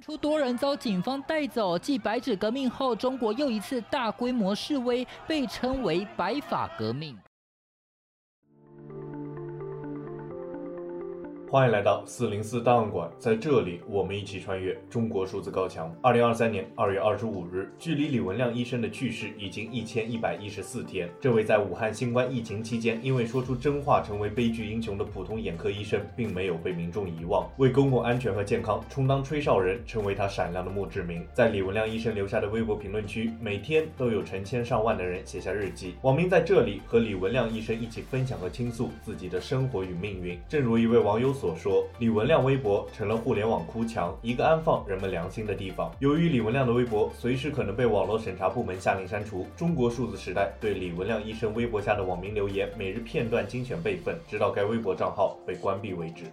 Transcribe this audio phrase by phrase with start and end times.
[0.00, 7.16] 出多人遭警方带走，继白纸革命后，中国又一次大规模示威，被称为“白法革命”。
[11.48, 15.94] 欢迎来到四零四档案馆，在这里，我们一起穿越中国数字高墙。
[16.02, 21.08] 二零二三年二月二十五日，距离李文亮医生的去世已经一千一百一十四天。
[21.20, 31.24] 这位在武汉新冠疫情期间因为说出真话成为悲剧英雄的普通眼科医生，并没有被民众遗忘，为公共安全和健康充当吹哨人，成为他闪亮的墓志铭。
[31.32, 40.36] 在李文亮医生留下的微博评论区，每天都有成千上万的人写下日记，网民在这里和李文亮医生一起分享和倾诉自己的生活与命运。
[40.48, 45.92] 正如一位网友所说，李文亮微博成了互联网哭墙，一个安放人们良心的地方。
[46.00, 56.24] 由于李文亮的微博随时可能被网络审查部门下令删除，中国数字时代对李文亮医生微博下的网民留言每日片段精选备份，直到该微博账号被关闭为止。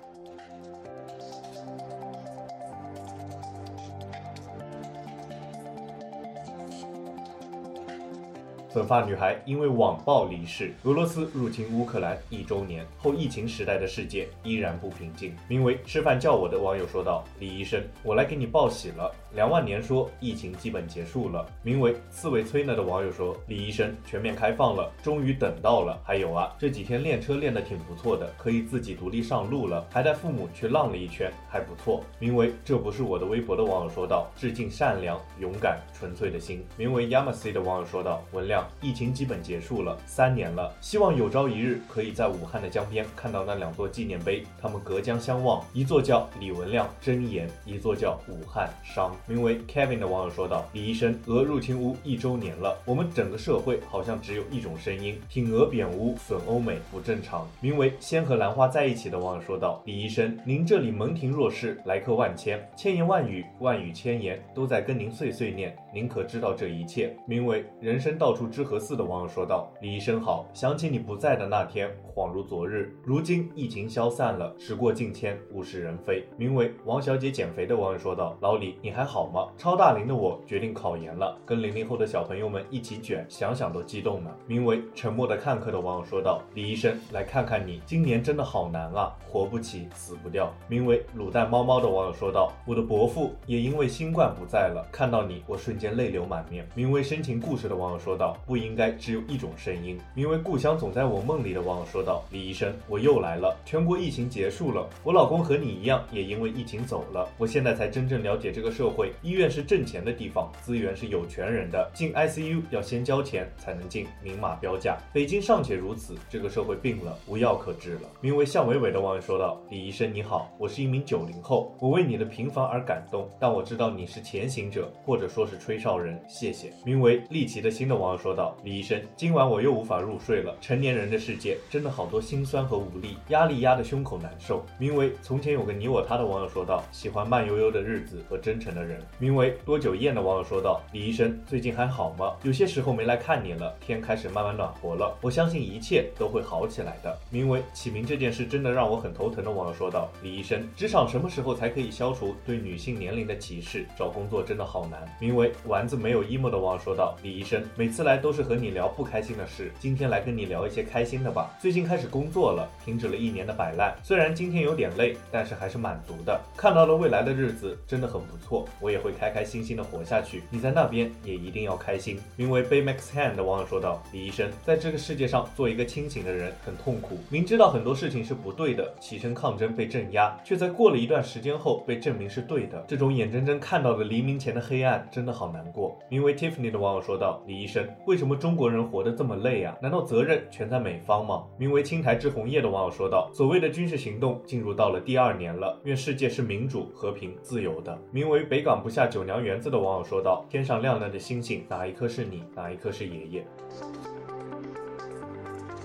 [8.74, 10.74] 粉发女孩因为网暴离世。
[10.82, 15.36] 俄罗斯入侵乌克兰一周年后，疫情时代的世界依然不平静。
[15.48, 19.14] 名为“吃饭叫我”的网友说道：“李医生，我来给你报喜了。
[19.36, 26.02] 两万年说疫情基本结束了。”名为“刺猬崔呢”的网友说：“李医生，全面开放了，终于等到了。
[26.04, 49.16] 还有啊，这几天练车练得挺不错的，可以自己独立上路了，还带父母去浪了一圈，还不错。”名为“这不是我的微博”的网友说道：“致敬善良、勇敢、纯粹的心。”名为 “Yamasi” 的网友说道：“文亮。”疫情基本结束了，三年了，希望有朝一日可以在武汉的江边看到那两座纪念碑，他们隔江相望，一座叫李文亮真言，一座叫武汉伤。
[49.28, 72.96] 名为 Kevin 的网友说道：“李医生，俄入侵乌一周年了，我们整个社会好像只有一种声音，挺俄贬乌，损欧美不正常。”名为先和兰花在一起的网友说道：“李医生，您这里门庭若市，来客万千，千言万语，万语千言，都在跟您碎碎念，您可知道这一切？”名为人生到处知和四的网友说道：“李医生好，想起你不在的那天，恍如昨日。
[73.04, 79.48] 如今疫情消散了，时过境迁，物是人非。”名为王小姐减肥的网友说道：“老李，你还好吗？
[79.58, 100.00] 超大龄的我决定考研了，跟零零后的小朋友们一起卷，想想都激动呢。”名为沉默的看客的网友说道：“李医生，来看看你，今年真的好难啊，活不起，死不掉。”名为卤蛋猫猫的网友说道：“我的伯父也因为新冠不在了，看到你，我瞬间泪流满面。”名为深情故事的网友说道：“不应。”该只有一种声音。
[100.16, 103.56] 名为“故乡总在我梦里”的网友说道：“李医生，我又来了。
[103.66, 107.30] 全国疫情结束了，我老公和你一样，也因为疫情走了。
[107.38, 111.88] 我现在才真正了解这个社会，医院是挣钱的地方，资源是有权人的。
[111.94, 114.98] 进 ICU 要先交钱才能进，明码标价。
[115.14, 126.20] 北京尚且如此，这个社会病了，无药可治了。”名为“向伟伟”的网友说道：“李医生你好，我是一名九零后，我为你的平凡而感动，但我知道你是前行者，或者说是吹哨人。
[126.28, 128.58] 谢谢。”名为“丽奇的心”的网友说道。
[128.64, 130.56] 李医生，今晚我又无法入睡了。
[130.62, 134.66] 成年人的世界真的好多心酸和无力，压力压得胸口难受。
[134.78, 142.34] 名为“从前有个你我他”的网友说道：“喜欢慢悠悠的日子和真诚的人。”名为“多久厌”的网友说道：“李医生，最近还好吗？
[142.44, 153.86] 有些时候没来看你了，天开始慢慢暖和了，我相信一切都会好起来的。”名为“起名这件事真的让我很头疼”的网友说道：“李医生，职场什么时候才可以消除对女性年龄的歧视？
[153.98, 161.54] 找工作真的好难。”名为“丸子没有 emo” 的网友说道：“李医生，每次来都是和。”你聊不开心的事，今天来跟你聊一些开心的吧。
[161.60, 166.40] 最近开始工作了，停止了一年的摆烂，虽然今天有点累，但是还是满足的。
[166.56, 170.44] 看到了未来的日子，真的很不错，我也会开开心心的活下去。
[170.50, 172.18] 你在那边也一定要开心。
[172.38, 182.82] 名为 Baymax Hand 的网友说道：“李医生，在这个世界上做一个清醒的人很痛苦，明知道很多事情是不对的，起身抗争被镇压，却在过了一段时间后被证明是对的。
[182.88, 189.78] 这种眼睁睁看到的黎明前的黑暗，真的好难过。”名为 Tiffany 的网友说道：“李医生，为什么？”中国人活得这么累啊？
[189.82, 191.44] 难道责任全在美方吗？
[191.58, 202.44] 名为青苔之红叶的网友说道：“所谓的军事行动进入到了第二年了，愿世界是民主、和平、自由的。”名为北港不下九娘园子的网友说道：“天上亮亮的星星，哪一颗是你？
[202.54, 203.48] 哪一颗是爷爷？”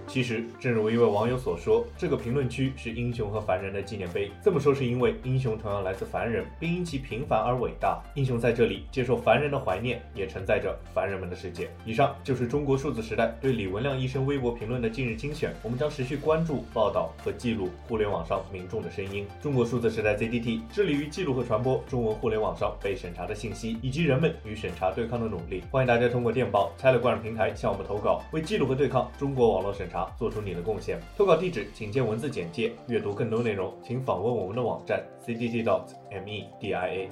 [0.08, 4.30] 其实，正如一位网友所说，这个评论区是英雄和凡人的纪念碑。
[4.42, 8.02] 这么说是因为英雄同样来自凡人，并因其平凡而伟大。
[8.14, 11.68] 英雄在这里接受凡人的怀念，也承载着凡人们的世界。
[11.84, 15.54] 以上就是中国数字时代对李文亮医生微博评论的近日精选。
[15.62, 19.26] 我们将持续关注、报道和记录互联网上民众的声音。
[19.42, 25.62] 中国数字时代 ZDT 致力于记录和传播中文互联网上被审查的信息，以及人们与审查对抗的努力。
[25.70, 29.97] 欢迎大家通过电报、Telegram 平台向我们投稿，为记录和对抗中国网络审查。
[30.18, 31.00] 做出你的贡献。
[31.16, 32.72] 投稿地址请见文字简介。
[32.88, 37.08] 阅读更多内容，请访问我们的网站：c d g dot m e d i a。